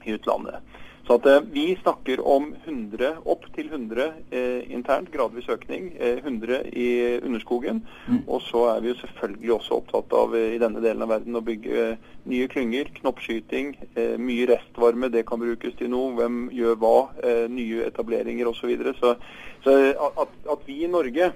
i 0.05 0.19
utlandet. 0.19 0.61
Så 1.07 1.17
at 1.17 1.27
eh, 1.27 1.41
Vi 1.53 1.79
snakker 1.83 2.21
om 2.21 2.51
100, 2.65 3.15
opp 3.25 3.47
til 3.55 3.71
100 3.73 4.09
eh, 4.31 4.67
internt, 4.73 5.11
gradvis 5.13 5.49
økning. 5.49 5.93
Eh, 5.97 6.21
100 6.21 6.61
i 6.73 6.89
underskogen. 7.25 7.83
Mm. 8.09 8.23
Og 8.27 8.43
så 8.43 8.67
er 8.75 8.85
vi 8.85 8.93
jo 8.93 8.99
selvfølgelig 9.01 9.53
også 9.57 9.81
opptatt 9.81 10.13
av 10.13 10.37
eh, 10.37 10.55
i 10.57 10.61
denne 10.61 10.83
delen 10.85 11.07
av 11.07 11.15
verden 11.15 11.39
å 11.39 11.45
bygge 11.45 11.83
eh, 11.87 12.15
nye 12.29 12.49
klynger. 12.53 12.93
Knoppskyting, 13.01 13.75
eh, 13.95 14.17
mye 14.21 14.51
restvarme, 14.53 15.11
det 15.15 15.25
kan 15.29 15.41
brukes 15.41 15.77
til 15.81 15.93
noe. 15.95 16.15
Hvem 16.19 16.49
gjør 16.55 16.81
hva? 16.83 16.97
nye 17.49 17.85
etableringer 17.87 18.49
osv. 18.49 18.59
Så, 18.59 18.67
videre. 18.67 18.95
så 18.99 19.15
Så 19.65 19.73
at, 19.95 20.33
at 20.51 20.67
vi 20.67 20.83
i 20.85 20.91
Norge 20.91 21.33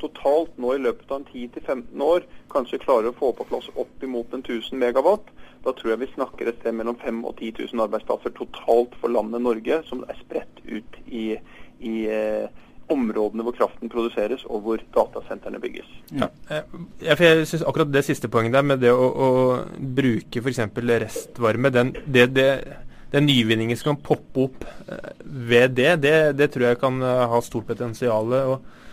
totalt 0.00 0.56
nå 0.60 0.74
i 0.74 0.82
løpet 0.82 1.12
av 1.12 1.24
10-15 1.32 2.02
år 2.04 2.26
kanskje 2.52 2.80
klarer 2.82 3.10
å 3.10 3.16
få 3.16 3.32
på 3.36 3.46
plass 3.48 3.68
opp 3.74 4.04
imot 4.04 4.34
1000 4.34 4.78
megawatt, 4.80 5.30
da 5.66 5.74
tror 5.74 5.92
jeg 5.92 6.02
vi 6.04 6.12
snakker 6.14 6.50
et 6.50 6.60
sted 6.60 6.76
mellom 6.78 6.98
5000 7.00 7.24
og 7.26 7.40
10 7.40 7.66
000 7.74 7.82
arbeidsplasser 7.86 8.34
totalt 8.36 8.94
for 9.00 9.12
landet 9.12 9.42
Norge, 9.42 9.80
som 9.88 10.04
er 10.06 10.18
spredt 10.20 10.62
ut 10.68 11.00
i, 11.06 11.26
i, 11.80 11.96
eh, 12.06 12.46
områdene 12.92 13.42
hvor 13.42 13.56
kraften 13.56 13.90
produseres 13.90 14.44
og 14.46 14.62
hvor 14.62 14.82
datasentrene 14.94 15.58
bygges. 15.62 15.88
Ja, 16.14 16.28
jeg, 16.50 16.84
jeg 17.02 17.46
synes 17.50 17.64
akkurat 17.66 17.90
det 17.90 18.04
siste 18.06 18.30
poenget 18.30 18.54
der 18.54 18.66
med 18.66 18.82
det 18.84 18.92
å, 18.94 19.08
å 19.10 19.30
bruke 19.98 20.42
f.eks. 20.42 20.62
restvarme, 21.02 21.72
den, 21.74 21.90
det, 22.06 22.28
det, 22.36 22.48
den 23.10 23.26
nyvinningen 23.26 23.78
som 23.78 23.94
kan 23.94 24.02
poppe 24.06 24.46
opp 24.46 24.66
ved 25.26 25.74
det, 25.80 25.96
det, 26.06 26.16
det 26.38 26.52
tror 26.54 26.70
jeg 26.70 26.82
kan 26.82 27.02
ha 27.02 27.42
stort 27.42 27.66
potensial. 27.74 28.38
og 28.54 28.85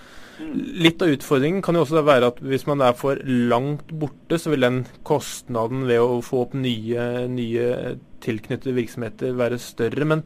Litt 0.53 1.01
av 1.01 1.11
utfordringen 1.13 1.61
kan 1.65 1.77
jo 1.77 1.83
også 1.85 2.03
være 2.05 2.29
at 2.31 2.39
hvis 2.43 2.65
man 2.69 2.83
er 2.85 2.95
for 2.97 3.19
langt 3.23 3.91
borte, 3.99 4.39
så 4.39 4.53
vil 4.53 4.65
den 4.65 4.79
kostnaden 5.07 5.85
ved 5.89 6.01
å 6.03 6.21
få 6.25 6.43
opp 6.45 6.55
nye, 6.57 7.27
nye 7.31 7.97
tilknyttede 8.23 8.75
virksomheter 8.77 9.35
være 9.37 9.59
større. 9.61 10.07
Men, 10.09 10.23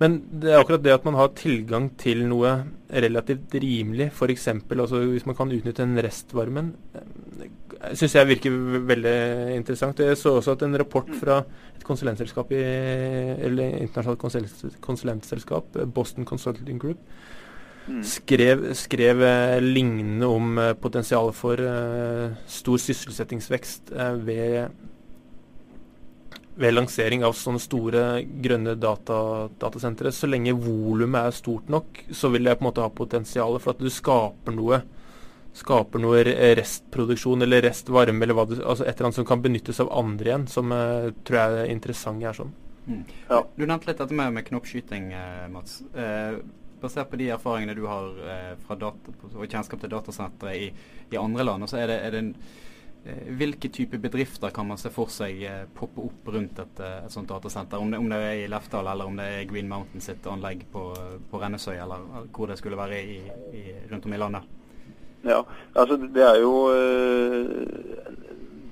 men, 0.00 0.18
det 0.42 0.52
er 0.52 0.60
akkurat 0.60 0.84
det 0.84 0.94
at 0.94 1.06
man 1.08 1.18
har 1.18 1.34
tilgang 1.38 1.90
til 2.00 2.24
noe 2.28 2.52
relativt 3.06 3.54
rimelig, 3.62 4.10
f.eks. 4.12 4.48
Altså 4.54 5.04
hvis 5.04 5.28
man 5.28 5.38
kan 5.38 5.54
utnytte 5.54 5.84
den 5.84 6.02
restvarmen, 6.04 6.72
eh, 6.96 7.94
syns 7.96 8.16
jeg 8.18 8.30
virker 8.32 8.60
veldig 8.90 9.16
interessant. 9.56 10.02
Jeg 10.02 10.18
så 10.20 10.36
også 10.38 10.56
at 10.56 10.66
en 10.66 10.78
rapport 10.80 11.10
fra 11.20 11.40
et 11.76 11.86
konsulentselskap 11.86 12.52
i, 12.56 12.62
eller 13.48 13.80
internasjonalt 13.84 14.80
konsulentselskap, 14.84 15.82
Boston 15.94 16.28
Consulting 16.28 16.80
Group, 16.82 17.02
skrev, 18.02 18.74
skrev 18.74 19.22
eh, 19.22 19.60
lignende 19.60 20.26
om 20.26 20.58
eh, 20.58 20.72
potensialet 20.72 21.36
for 21.36 21.60
uh, 21.60 22.34
stor 22.46 22.82
sysselsettingsvekst 22.82 23.92
uh, 23.94 24.16
ved, 24.26 24.72
ved, 26.56 26.74
lansering 26.74 27.24
av 27.26 27.36
sånne 27.38 27.62
store 27.62 28.02
grønne 28.42 28.74
data, 28.80 29.46
datasentre. 29.60 30.12
Så 30.12 30.30
lenge 30.30 30.56
volumet 30.58 31.28
er 31.28 31.38
stort 31.38 31.70
nok, 31.72 32.02
så 32.10 32.32
vil 32.34 32.48
det 32.48 32.58
på 32.58 32.66
en 32.66 32.70
måte 32.70 32.84
ha 32.84 32.90
potensialet 32.90 33.62
for 33.62 33.76
at 33.76 33.82
du 33.82 33.90
skaper 33.92 34.56
noe 34.56 34.82
skaper 35.56 36.02
noe 36.02 36.18
restproduksjon 36.58 37.40
eller 37.46 37.62
restvarme 37.64 38.26
eller 38.26 38.36
hva 38.36 38.42
du, 38.44 38.58
altså 38.58 38.84
et 38.84 38.90
eller 38.90 39.06
annet 39.06 39.16
som 39.22 39.24
kan 39.24 39.40
benyttes 39.40 39.78
av 39.80 39.88
andre 39.88 40.28
igjen, 40.28 40.44
som 40.52 40.74
uh, 40.74 41.08
tror 41.24 41.38
jeg 41.38 41.62
er 41.62 41.72
interessant 41.72 42.26
her. 42.26 42.36
sånn. 42.36 42.52
Mm. 42.86 43.00
Ja. 43.30 43.40
Du 43.56 43.64
nevnte 43.64 43.88
litt 43.88 44.02
dette 44.02 44.18
med, 44.18 44.34
med 44.36 44.44
knoppskyting, 44.50 45.08
Mats. 45.54 45.80
Uh, 45.96 46.42
basert 46.80 47.10
på 47.10 47.18
de 47.20 47.30
erfaringene 47.34 47.74
du 47.76 47.84
har 47.88 48.22
eh, 48.28 48.54
data, 48.68 49.16
og 49.32 49.44
kjennskap 49.46 49.82
til 49.82 49.92
datasentre 49.92 50.54
i, 50.56 50.70
i, 51.10 51.18
andre 51.20 51.46
land, 51.46 51.68
så 51.70 51.80
er 51.80 51.90
det, 51.90 51.98
er 52.04 52.14
det 52.14 52.22
en, 52.22 52.30
eh, 53.04 53.30
hvilke 53.38 53.70
type 53.72 54.00
bedrifter 54.02 54.52
kan 54.54 54.68
man 54.68 54.80
se 54.80 54.92
for 54.94 55.12
seg 55.12 55.42
eh, 55.46 55.64
poppe 55.78 56.04
opp 56.08 56.28
rundt 56.34 56.60
et, 56.62 56.82
eh, 56.84 56.98
et 57.06 57.14
sånt 57.14 57.30
datasenter? 57.32 57.80
Om 57.80 57.94
det, 57.94 58.02
om 58.02 58.10
det, 58.12 58.20
er 58.20 58.44
i 58.44 58.50
Lefdal, 58.52 58.92
eller 58.92 59.08
om 59.08 59.18
det 59.20 59.30
er 59.32 59.48
Green 59.50 59.70
Mountain 59.72 60.04
sitt 60.04 60.26
anlegg 60.30 60.66
på, 60.72 60.88
på 61.30 61.42
Rennesøy, 61.42 61.76
eller 61.78 62.28
hvor 62.30 62.52
det 62.52 62.60
skulle 62.60 62.80
være 62.80 63.02
i, 63.02 63.18
i, 63.56 63.66
rundt 63.90 64.08
om 64.08 64.16
i 64.16 64.22
landet? 64.24 64.54
Ja, 65.26 65.40
altså 65.74 65.96
det 65.98 66.22
er 66.22 66.36
jo 66.38 66.52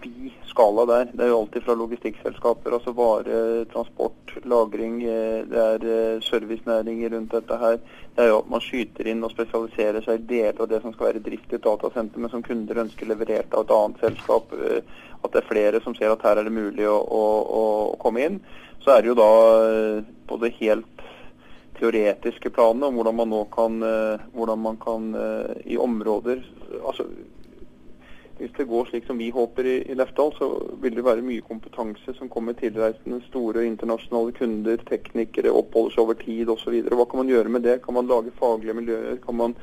øh, 0.06 0.32
skala 0.54 0.84
der. 0.86 1.10
Det 1.12 1.24
er 1.24 1.32
jo 1.32 1.40
alltid 1.40 1.64
fra 1.66 1.74
logistikkselskaper, 1.74 2.76
altså 2.76 2.92
vare, 2.94 3.38
transport, 3.72 4.34
lagring. 4.44 5.02
Eh, 5.02 5.42
det 5.50 5.62
er 5.62 5.86
eh, 5.94 6.22
servicenæringer 6.22 7.14
rundt 7.14 7.34
dette 7.34 7.58
her. 7.58 7.78
Det 8.14 8.24
er 8.24 8.30
jo 8.30 8.40
at 8.42 8.50
man 8.52 8.62
skyter 8.62 9.10
inn 9.10 9.24
og 9.26 9.34
spesialiserer 9.34 10.04
seg 10.04 10.20
i 10.20 10.26
deler 10.30 10.62
av 10.62 10.70
det 10.70 10.82
som 10.82 10.94
skal 10.94 11.10
være 11.10 11.24
drift 11.24 11.52
i 11.52 11.58
et 11.58 11.66
datasenter, 11.66 12.22
men 12.22 12.30
som 12.32 12.44
kunder 12.46 12.82
ønsker 12.84 13.10
leverert 13.10 13.54
av 13.54 13.66
et 13.66 13.74
annet 13.78 14.04
selskap. 14.06 14.54
Eh, 14.54 15.02
at 15.24 15.32
det 15.32 15.40
er 15.40 15.50
flere 15.50 15.80
som 15.82 15.96
ser 15.96 16.12
at 16.12 16.24
her 16.26 16.38
er 16.38 16.46
det 16.46 16.54
mulig 16.54 16.86
å, 16.86 16.98
å, 17.00 17.22
å 17.58 17.62
komme 18.02 18.26
inn. 18.28 18.42
Så 18.84 18.92
er 18.92 19.02
det 19.02 19.08
jo 19.08 19.16
da 19.16 19.30
på 20.28 20.36
det 20.42 20.50
helt 20.58 21.06
teoretiske 21.78 22.52
planet 22.52 22.84
om 22.90 22.98
hvordan 22.98 23.16
man 23.16 23.32
nå 23.32 23.40
kan, 23.54 23.78
hvordan 24.34 24.60
man 24.60 24.76
kan 24.82 25.06
i 25.64 25.78
områder 25.80 26.42
altså 26.84 27.06
hvis 28.38 28.50
det 28.56 28.66
går 28.66 28.88
slik 28.88 29.06
som 29.06 29.18
vi 29.18 29.28
håper 29.30 29.66
i, 29.66 29.76
i 29.90 29.94
Lefdal, 29.94 30.32
så 30.38 30.48
vil 30.82 30.96
det 30.96 31.04
være 31.06 31.22
mye 31.22 31.44
kompetanse 31.46 32.16
som 32.16 32.30
kommer 32.32 32.56
tilreisende, 32.58 33.20
store 33.28 33.62
internasjonale 33.68 34.34
kunder, 34.34 34.82
teknikere, 34.88 35.52
oppholder 35.54 35.94
seg 35.94 36.02
over 36.02 36.18
tid 36.18 36.50
osv. 36.50 36.80
Hva 36.90 37.06
kan 37.06 37.22
man 37.22 37.30
gjøre 37.30 37.52
med 37.54 37.66
det? 37.66 37.78
Kan 37.84 37.94
man 37.98 38.10
lage 38.10 38.34
faglige 38.40 38.74
miljøer? 38.74 39.20
Kan 39.22 39.38
man 39.38 39.56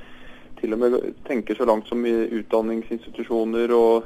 til 0.61 0.75
og 0.75 0.79
med 0.79 0.97
tenke 1.27 1.57
så 1.57 1.67
langt 1.67 1.91
som 1.91 2.05
i 2.05 2.15
utdanningsinstitusjoner? 2.39 3.75
og, 3.75 4.05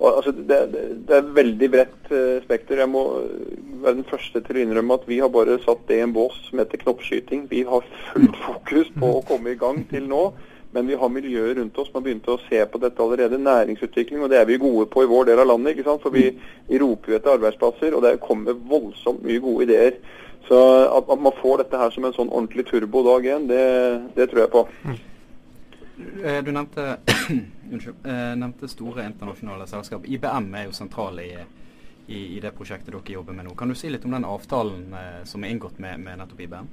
altså, 0.00 0.32
det, 0.32 0.60
det, 0.72 0.84
det, 1.08 1.16
er 1.16 1.34
veldig 1.36 1.70
bredt 1.74 2.12
uh, 2.14 2.38
spekter. 2.44 2.80
Jeg 2.80 2.88
må 2.88 3.02
være 3.82 3.98
den 3.98 4.08
første 4.08 4.40
til 4.46 4.56
å 4.56 4.62
innrømme 4.64 4.96
at 4.96 5.04
vi 5.10 5.18
har 5.20 5.32
bare 5.32 5.58
satt 5.64 5.82
det 5.90 5.98
i 6.00 6.06
en 6.06 6.14
bås 6.16 6.38
som 6.46 6.62
heter 6.62 6.80
knoppskyting. 6.86 7.50
Vi 7.50 7.66
har 7.68 7.84
fullt 8.12 8.40
fokus 8.46 8.88
på 8.96 9.12
å 9.18 9.26
komme 9.28 9.52
i 9.52 9.60
gang 9.60 9.84
til 9.92 10.08
nå. 10.08 10.30
Men 10.70 10.86
vi 10.86 10.94
har 10.94 11.10
miljøer 11.10 11.54
rundt 11.58 11.78
oss 11.78 11.88
som 11.90 11.98
har 11.98 12.04
begynt 12.06 12.28
å 12.30 12.38
se 12.46 12.60
på 12.70 12.78
dette 12.78 13.02
allerede. 13.02 13.40
Næringsutvikling, 13.42 14.22
og 14.22 14.30
det 14.30 14.38
er 14.38 14.46
vi 14.46 14.60
gode 14.62 14.86
på 14.90 15.02
i 15.02 15.10
vår 15.10 15.30
del 15.32 15.42
av 15.42 15.48
landet. 15.50 15.74
ikke 15.74 15.88
sant? 15.88 16.02
For 16.04 16.14
vi, 16.14 16.28
vi 16.68 16.78
roper 16.78 17.12
jo 17.12 17.18
etter 17.18 17.34
arbeidsplasser, 17.34 17.96
og 17.96 18.04
det 18.06 18.20
kommer 18.22 18.58
voldsomt 18.70 19.24
mye 19.26 19.42
gode 19.42 19.66
ideer. 19.66 19.98
Så 20.48 20.58
at, 20.96 21.10
at 21.10 21.20
man 21.22 21.34
får 21.42 21.62
dette 21.62 21.78
her 21.78 21.90
som 21.94 22.06
en 22.06 22.14
sånn 22.14 22.30
ordentlig 22.30 22.66
turbo 22.70 23.02
dag 23.06 23.26
én, 23.34 23.48
det, 23.50 23.64
det, 24.16 24.28
tror 24.30 24.44
jeg 24.44 24.52
på. 24.54 24.62
Eh, 26.24 26.38
du 26.46 26.52
nevnte, 26.54 26.86
unnskyld, 27.72 28.06
eh, 28.06 28.22
nevnte 28.40 28.70
store 28.70 29.04
internasjonale 29.10 29.66
selskap. 29.70 30.06
IBM 30.06 30.48
er 30.54 30.68
jo 30.68 30.76
sentral 30.76 31.18
i, 31.22 31.32
i, 32.06 32.20
i, 32.36 32.38
det 32.42 32.54
prosjektet 32.56 32.94
dere 32.94 33.18
jobber 33.18 33.36
med 33.36 33.50
nå. 33.50 33.54
Kan 33.58 33.70
du 33.70 33.78
si 33.78 33.90
litt 33.90 34.06
om 34.06 34.14
den 34.14 34.26
avtalen 34.26 34.94
eh, 34.94 35.20
som 35.28 35.44
er 35.44 35.54
inngått 35.54 35.82
med, 35.82 36.02
med 36.02 36.22
nettopp 36.22 36.46
IBM? 36.46 36.70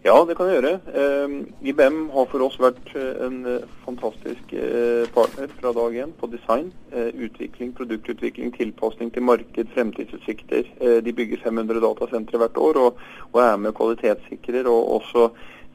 Ja, 0.00 0.14
det 0.24 0.32
kan 0.32 0.48
jeg 0.48 0.62
gjøre. 0.62 0.78
Eh, 0.96 1.32
IBM 1.68 1.96
har 2.14 2.28
for 2.30 2.40
oss 2.46 2.54
vært 2.56 2.86
eh, 2.96 3.18
en 3.26 3.42
eh, 3.44 3.66
fantastisk 3.84 4.54
eh, 4.56 5.04
partner 5.12 5.50
fra 5.58 5.74
dag 5.76 5.98
én 6.00 6.14
på 6.16 6.30
design, 6.32 6.70
utvikling, 6.96 7.74
produktutvikling, 7.76 8.54
tilpasning 8.56 9.12
til 9.12 9.26
marked, 9.28 9.68
fremtidsutsikter. 9.74 10.70
De 11.04 11.12
bygger 11.14 11.44
500 11.44 11.82
datasentre 11.84 12.40
hvert 12.40 12.56
år 12.56 12.80
og, 12.80 13.04
og, 13.28 13.38
er 13.44 13.60
med 13.60 13.76
kvalitetssikrer 13.76 14.66
og 14.72 14.88
også 14.96 15.28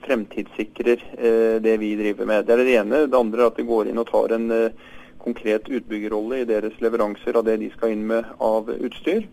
fremtidssikrer 0.07 1.05
det 1.63 1.77
vi 1.81 1.93
driver 2.01 2.27
med. 2.27 2.49
Det 2.49 2.55
er 2.55 2.63
det 2.65 2.75
ene. 2.81 3.05
Det 3.05 3.21
andre 3.21 3.45
er 3.45 3.53
at 3.53 3.61
de 3.61 3.69
går 3.69 3.91
inn 3.91 4.01
og 4.01 4.09
tar 4.09 4.33
en 4.35 4.49
konkret 5.21 5.69
utbyggerrolle 5.69 6.41
i 6.41 6.49
deres 6.49 6.75
leveranser 6.83 7.37
av 7.37 7.45
det 7.47 7.59
de 7.61 7.71
skal 7.77 7.93
inn 7.93 8.03
med 8.09 8.33
av 8.43 8.73
utstyr. 8.75 9.29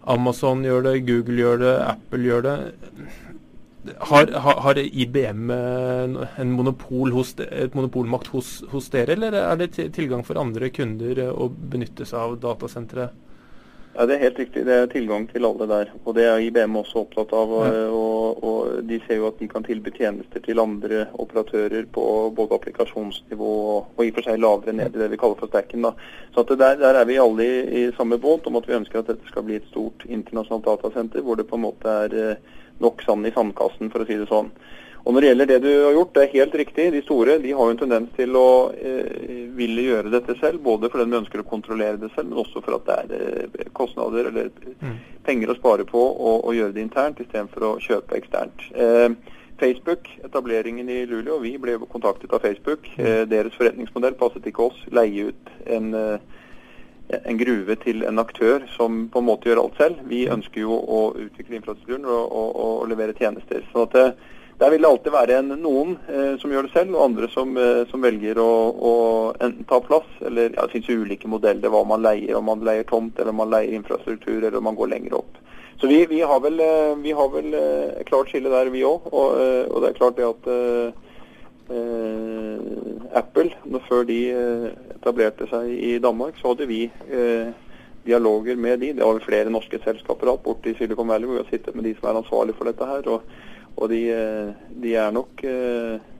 Amazon 0.05 0.65
gjør 0.65 0.81
det, 0.89 1.05
Google 1.07 1.37
gjør 1.41 1.57
det, 1.63 1.75
Apple 1.85 2.29
gjør 2.29 2.41
det. 2.45 2.57
har, 4.09 4.31
har, 4.65 4.77
IBM 4.77 5.51
en 5.51 6.51
monopol 6.51 7.11
hos, 7.13 7.35
et 7.39 7.75
monopolmakt 7.77 8.27
hos, 8.33 8.63
hos, 8.71 8.89
dere, 8.89 9.13
eller 9.13 9.33
er 9.41 9.55
det 9.61 9.93
tilgang 9.93 10.23
for 10.25 10.41
andre 10.41 10.69
kunder 10.73 11.21
å 11.29 11.49
benytte 11.49 12.05
seg 12.05 12.19
av 12.19 12.39
datasenteret? 12.41 13.09
Ja, 13.97 14.05
Det 14.05 14.15
er 14.15 14.23
helt 14.25 14.39
riktig. 14.39 14.65
Det 14.67 14.73
er 14.75 14.89
tilgang 14.91 15.25
til 15.31 15.45
alle 15.47 15.67
der. 15.67 15.91
Og 16.05 16.15
Det 16.15 16.23
er 16.27 16.41
IBM 16.43 16.75
også 16.75 17.05
opptatt 17.05 17.31
av. 17.33 17.51
Og, 17.51 17.65
ja. 17.65 17.85
og, 17.87 18.43
og 18.43 18.89
De 18.89 18.99
ser 19.05 19.21
jo 19.21 19.27
at 19.29 19.39
de 19.39 19.47
kan 19.47 19.63
tilby 19.63 19.93
tjenester 19.95 20.43
til 20.43 20.59
andre 20.59 21.05
operatører 21.13 21.87
på 21.95 22.03
både 22.35 22.59
applikasjonsnivå 22.59 23.53
og, 23.77 24.03
i 24.03 24.09
og 24.11 24.17
for 24.17 24.27
seg 24.27 24.41
lavere 24.43 24.75
ned 24.75 24.95
i 24.95 24.99
det 24.99 25.09
vi 25.13 25.19
kaller 25.21 25.39
for 25.39 25.47
stacken. 25.47 25.87
Da. 25.87 25.93
Så 26.35 26.43
der, 26.49 26.75
der, 26.81 26.99
er 26.99 27.07
vi 27.07 27.21
alle 27.23 27.47
i, 27.47 27.85
i, 27.85 27.85
samme 27.95 28.19
båt 28.19 28.47
om 28.47 28.59
at 28.59 28.67
vi 28.67 28.75
ønsker 28.75 28.99
at 28.99 29.13
dette 29.13 29.31
skal 29.31 29.47
bli 29.47 29.61
et 29.61 29.71
stort 29.71 30.03
internasjonalt 30.09 30.67
datasenter 30.67 31.23
hvor 31.23 31.39
det 31.39 31.47
på 31.47 31.55
en 31.55 31.67
måte 31.69 31.95
er 32.05 32.19
eh, 32.19 32.55
nok 32.83 33.01
sand 33.05 33.27
i 33.27 33.31
sandkassen, 33.31 33.91
for 33.93 34.03
å 34.03 34.09
si 34.09 34.19
det 34.19 34.27
sånn. 34.27 34.51
Og 35.05 35.13
Når 35.13 35.21
det 35.21 35.27
gjelder 35.29 35.49
det 35.49 35.57
du 35.61 35.69
har 35.69 35.93
gjort, 35.93 36.13
det 36.15 36.21
er 36.23 36.31
helt 36.33 36.55
riktig. 36.57 36.85
De 36.95 37.01
store 37.05 37.37
de 37.43 37.51
har 37.53 37.67
jo 37.67 37.73
en 37.75 37.77
tendens 37.77 38.13
til 38.17 38.37
å 38.39 38.47
eh, 38.73 39.51
ville 39.53 39.85
gjøre 39.85 40.09
dette 40.09 40.33
selv. 40.39 40.63
Både 40.65 40.89
fordi 40.89 41.05
de 41.11 41.19
ønsker 41.19 41.43
å 41.43 41.45
kontrollere 41.45 42.01
det 42.01 42.09
selv, 42.15 42.31
men 42.31 42.41
også 42.41 42.63
for 42.65 42.79
at 42.79 42.89
det 42.89 42.97
er 42.97 43.45
eh, 43.45 43.69
kostnader 43.77 44.31
eller 44.31 44.49
mm. 44.81 44.97
penger 45.27 45.53
å 45.53 45.57
spare 45.59 45.85
på 45.85 46.01
å, 46.01 46.41
gjøre 46.57 46.73
det 46.73 46.81
internt 46.87 47.21
istedenfor 47.21 47.69
å 47.69 47.71
kjøpe 47.85 48.17
eksternt. 48.17 48.65
Eh, 48.73 49.09
Facebook, 49.61 50.09
etableringen 50.25 50.89
i 50.89 51.03
Luleå, 51.05 51.37
vi 51.39 51.53
ble 51.61 51.77
kontaktet 51.85 52.33
av 52.33 52.41
Facebook. 52.41 52.89
Mm. 52.97 53.05
Eh, 53.05 53.23
deres 53.29 53.55
forretningsmodell 53.61 54.17
passet 54.17 54.49
ikke 54.49 54.71
oss. 54.71 54.83
Leie 54.89 55.29
ut 55.29 55.51
en, 55.69 55.93
eh, 55.93 57.19
en 57.21 57.37
gruve 57.37 57.77
til 57.85 58.01
en 58.09 58.25
aktør 58.25 58.65
som 58.73 59.05
på 59.13 59.21
en 59.21 59.29
måte 59.29 59.51
gjør 59.51 59.67
alt 59.67 59.77
selv. 59.77 60.01
Vi 60.09 60.25
mm. 60.25 60.39
ønsker 60.39 60.65
jo 60.65 60.73
å 60.81 61.11
utvikle 61.13 61.61
infrastrukturen 61.61 62.09
og, 62.09 62.25
og, 62.25 62.55
og 62.65 62.89
levere 62.89 63.13
tjenester. 63.13 63.61
sånn 63.69 63.85
at 63.85 64.01
eh, 64.01 64.33
der 64.59 64.71
vil 64.71 64.81
det 64.81 64.89
alltid 64.89 65.11
være 65.11 65.39
en, 65.39 65.49
noen 65.59 65.95
eh, 66.07 66.35
som 66.39 66.51
gjør 66.53 66.67
det 66.67 66.71
selv, 66.71 66.95
og 66.95 67.03
andre 67.09 67.27
som, 67.33 67.57
eh, 67.59 67.81
som 67.89 68.03
velger 68.03 68.39
å, 68.39 68.51
å, 68.71 68.93
enten 69.35 69.67
ta 69.67 69.81
plass, 69.83 70.07
eller 70.23 70.53
ja, 70.53 70.63
det 70.63 70.77
finnes 70.77 71.03
ulike 71.03 71.27
modeller 71.27 71.73
hva 71.73 71.81
man 71.87 72.05
leier, 72.05 72.37
om 72.39 72.47
man 72.47 72.63
leier 72.63 72.87
tomt, 72.87 73.19
eller 73.19 73.35
om 73.35 73.41
man 73.43 73.51
leier 73.51 73.75
infrastruktur, 73.75 74.37
eller 74.39 74.55
om 74.61 74.69
man 74.69 74.79
går 74.79 74.93
lenger 74.93 75.17
opp. 75.19 75.41
Så 75.81 75.87
vi, 75.91 76.05
vi 76.05 76.21
har 76.21 76.39
vel, 76.39 76.59
eh, 76.63 76.95
vi 77.03 77.11
har 77.11 77.29
vel 77.33 77.53
eh, 77.53 78.03
klart 78.07 78.31
skille 78.31 78.51
der, 78.51 78.71
vi 78.71 78.85
òg. 78.87 79.09
Og, 79.11 79.35
eh, 79.41 79.65
og, 79.67 79.81
det 79.83 79.89
er 79.89 79.97
klart 79.99 80.15
det 80.15 80.29
at 80.29 80.47
eh, 80.53 80.87
Apple, 83.19 83.51
før 83.89 84.05
de 84.07 84.19
etablerte 84.95 85.47
seg 85.49 85.65
i 85.73 85.95
Danmark, 85.99 86.37
så 86.37 86.51
hadde 86.51 86.67
vi 86.69 86.83
dialoger 88.05 88.59
med 88.61 88.83
de. 88.83 88.91
Det 88.93 89.01
har 89.01 89.17
vi 89.17 89.25
flere 89.25 89.49
norske 89.49 89.79
selskaper 89.81 90.29
hatt 90.29 90.43
borte 90.45 90.69
i 90.69 90.75
Silicon 90.77 91.09
Valley, 91.09 91.25
hvor 91.25 91.39
vi 91.39 91.41
har 91.41 91.49
sittet 91.49 91.73
med 91.73 91.87
de 91.89 91.95
som 91.97 92.11
er 92.11 92.19
ansvarlige 92.21 92.59
for 92.59 92.69
dette 92.69 92.85
her. 92.85 93.09
og 93.09 93.25
og 93.75 93.89
de, 93.91 94.01
eh, 94.15 94.51
de 94.83 94.97
er 94.99 95.15
nok 95.15 95.43
eh, 95.43 96.11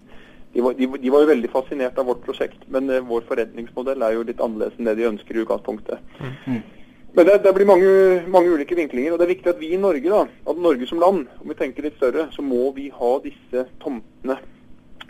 de 0.56 0.64
var, 0.64 0.76
de, 0.78 0.88
de 0.88 1.12
var, 1.12 1.24
jo 1.26 1.28
veldig 1.34 1.50
fascinert 1.52 1.98
av 2.00 2.08
vårt 2.08 2.22
prosjekt, 2.24 2.62
men 2.72 2.88
uh, 2.88 3.02
vår 3.04 3.26
forretningsmodell 3.28 4.06
er 4.08 4.14
jo 4.16 4.22
litt 4.24 4.40
annerledes 4.40 4.78
enn 4.80 4.88
det 4.88 4.94
de 4.96 5.10
ønsker 5.10 5.36
i 5.36 5.42
utgangspunktet. 5.42 6.14
Mm. 6.48 6.62
Men 7.16 7.28
det, 7.28 7.36
det, 7.44 7.52
blir 7.58 7.68
mange, 7.68 7.90
mange, 8.32 8.54
ulike 8.56 8.78
vinklinger, 8.80 9.12
og 9.12 9.20
det 9.20 9.26
er 9.26 9.34
viktig 9.34 9.52
at 9.52 9.60
vi 9.60 9.74
i 9.76 9.80
Norge, 9.80 10.08
da, 10.08 10.22
at 10.52 10.62
Norge 10.64 10.88
som 10.88 11.02
land, 11.04 11.26
om 11.44 11.52
vi 11.52 11.58
tenker 11.60 11.84
litt 11.84 12.00
større, 12.00 12.30
så 12.32 12.44
må 12.44 12.70
vi 12.76 12.88
ha 12.92 13.12
disse 13.24 13.66
tomtene 13.84 14.40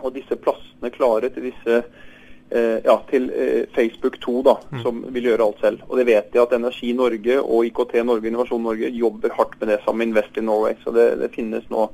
og 0.01 0.17
disse 0.17 0.37
plassene 0.41 0.91
klare 0.93 1.29
til 1.33 1.47
disse 1.47 1.77
eh, 1.77 2.77
ja, 2.85 2.97
til 3.09 3.29
eh, 3.33 3.63
Facebook 3.73 4.19
2, 4.21 4.35
da, 4.45 4.57
mm. 4.69 4.81
som 4.83 5.01
vil 5.15 5.31
gjøre 5.31 5.45
alt 5.47 5.63
selv. 5.65 5.85
Og 5.89 5.97
det 5.97 6.05
vet 6.11 6.33
jeg 6.33 6.41
at 6.43 6.53
Energi 6.57 6.91
Norge 6.97 7.39
og 7.41 7.69
IKT 7.71 7.97
Norge 8.05 8.29
Innovasjon 8.29 8.65
Norge 8.65 8.93
jobber 8.93 9.33
hardt 9.37 9.57
med 9.61 9.73
det 9.73 9.81
sammen 9.85 10.03
med 10.03 10.13
Invest 10.13 10.37
in 10.37 10.49
Norway. 10.49 10.77
Så 10.83 10.93
det, 10.93 11.07
det 11.23 11.33
finnes 11.33 11.65
nå 11.73 11.87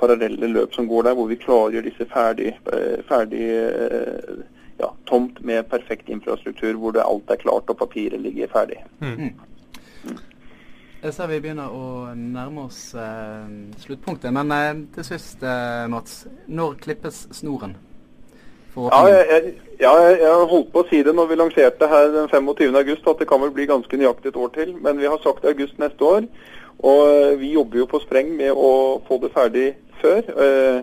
parallelle 0.00 0.52
løp 0.52 0.74
som 0.74 0.88
går 0.88 1.08
der, 1.08 1.18
hvor 1.18 1.28
vi 1.30 1.40
klargjør 1.40 1.86
disse 1.88 2.06
ferdig, 2.12 2.54
eh, 2.72 2.98
ferdig 3.08 3.44
eh, 3.50 4.40
ja, 4.78 4.92
tomt 5.10 5.40
med 5.44 5.68
perfekt 5.70 6.08
infrastruktur, 6.08 6.72
hvor 6.78 6.94
det 6.94 7.04
alt 7.04 7.30
er 7.30 7.40
klart 7.42 7.70
og 7.70 7.76
papiret 7.76 8.20
ligger 8.20 8.50
ferdig. 8.52 8.82
Mm. 9.00 9.14
Mm. 9.18 10.18
Jeg 11.02 11.14
ser 11.14 11.28
vi 11.30 11.38
begynner 11.38 11.70
å 11.70 12.14
nærme 12.18 12.64
oss 12.66 12.80
eh, 12.98 13.50
sluttpunktet. 13.84 14.32
Men 14.34 14.50
eh, 14.54 14.72
til 14.96 15.06
sist, 15.06 15.44
eh, 15.46 15.84
Mats. 15.90 16.24
Når 16.50 16.74
klippes 16.82 17.26
snoren? 17.38 17.76
Ja, 18.78 18.98
jeg, 19.10 19.26
jeg, 19.30 19.52
ja, 19.80 19.92
jeg 20.10 20.48
holdt 20.50 20.68
på 20.74 20.82
å 20.84 20.86
si 20.90 21.00
det 21.06 21.14
når 21.14 21.30
vi 21.30 21.38
lanserte 21.38 21.88
her 21.90 22.10
den 22.14 22.28
25. 22.30 22.76
august, 22.78 23.06
at 23.10 23.22
det 23.22 23.26
kan 23.30 23.42
vel 23.42 23.54
bli 23.54 23.66
ganske 23.70 23.98
nøyaktig 23.98 24.32
et 24.32 24.38
år 24.38 24.50
til. 24.54 24.74
Men 24.82 24.98
vi 24.98 25.06
har 25.10 25.22
sagt 25.22 25.46
august 25.46 25.78
neste 25.82 26.06
år. 26.06 26.26
Og 26.78 27.00
eh, 27.06 27.38
vi 27.40 27.54
jobber 27.54 27.82
jo 27.82 27.88
på 27.90 28.02
spreng 28.02 28.34
med 28.38 28.54
å 28.54 28.98
få 29.06 29.18
det 29.22 29.32
ferdig 29.34 29.68
før. 30.02 30.22
Eh, 30.44 30.80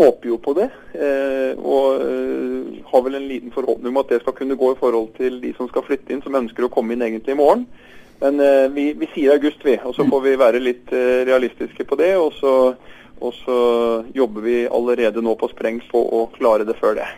håper 0.00 0.28
jo 0.30 0.38
på 0.40 0.54
det. 0.56 0.68
Eh, 0.94 1.52
og 1.58 2.02
eh, 2.04 2.80
har 2.90 3.04
vel 3.06 3.18
en 3.18 3.28
liten 3.28 3.54
forhåpning 3.54 3.92
om 3.92 4.02
at 4.02 4.12
det 4.12 4.22
skal 4.22 4.36
kunne 4.38 4.58
gå 4.58 4.72
i 4.72 4.80
forhold 4.80 5.12
til 5.18 5.40
de 5.42 5.52
som 5.56 5.68
skal 5.70 5.86
flytte 5.86 6.14
inn, 6.14 6.22
som 6.24 6.38
ønsker 6.38 6.66
å 6.66 6.72
komme 6.72 6.96
inn 6.96 7.04
egentlig 7.06 7.36
i 7.36 7.40
morgen. 7.40 7.66
Men 8.20 8.36
vi, 8.74 8.90
vi, 9.00 9.06
sier 9.14 9.38
august, 9.38 9.62
vi. 9.64 9.78
Og 9.80 9.94
så 9.96 10.04
får 10.04 10.20
vi 10.26 10.34
være 10.36 10.60
litt 10.60 10.90
realistiske 10.92 11.86
på 11.88 11.96
det. 11.96 12.10
Og 12.20 12.34
så, 12.36 12.52
og 13.16 13.32
så 13.38 13.56
jobber 14.12 14.44
vi 14.44 14.56
allerede 14.68 15.24
nå 15.24 15.32
på 15.40 15.48
spreng 15.48 15.80
på 15.88 16.04
å 16.04 16.26
klare 16.34 16.68
det 16.68 16.76
før 16.76 16.98
det. 17.00 17.08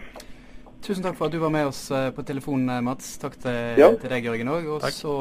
Tusen 0.87 1.02
takk 1.02 1.18
for 1.18 1.26
at 1.26 1.35
du 1.35 1.42
var 1.42 1.50
med 1.50 1.72
oss 1.72 1.88
på 1.90 2.22
telefonen, 2.26 2.76
Mats. 2.87 3.16
Takk 3.18 3.35
til, 3.42 3.82
ja. 3.82 3.90
til 3.98 4.14
deg, 4.14 4.30
Jørgen 4.30 4.54
òg. 4.54 4.74
Og 4.78 4.90
så 4.94 5.16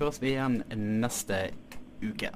høres 0.00 0.18
vi 0.18 0.34
igjen 0.34 0.64
neste 0.74 1.44
uke. 2.02 2.34